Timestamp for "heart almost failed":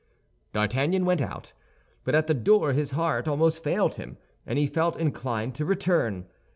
2.89-3.97